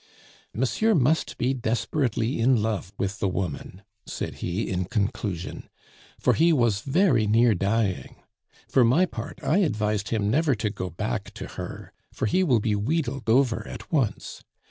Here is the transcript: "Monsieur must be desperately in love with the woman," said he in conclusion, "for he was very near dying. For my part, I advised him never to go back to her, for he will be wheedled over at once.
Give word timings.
"Monsieur 0.51 0.95
must 0.95 1.37
be 1.37 1.53
desperately 1.53 2.39
in 2.39 2.59
love 2.59 2.91
with 2.97 3.19
the 3.19 3.27
woman," 3.27 3.83
said 4.07 4.33
he 4.37 4.67
in 4.67 4.85
conclusion, 4.85 5.69
"for 6.19 6.33
he 6.33 6.51
was 6.51 6.81
very 6.81 7.27
near 7.27 7.53
dying. 7.53 8.15
For 8.67 8.83
my 8.83 9.05
part, 9.05 9.37
I 9.43 9.59
advised 9.59 10.09
him 10.09 10.31
never 10.31 10.55
to 10.55 10.71
go 10.71 10.89
back 10.89 11.31
to 11.35 11.49
her, 11.49 11.93
for 12.11 12.25
he 12.25 12.43
will 12.43 12.59
be 12.59 12.75
wheedled 12.75 13.29
over 13.29 13.67
at 13.67 13.91
once. 13.91 14.43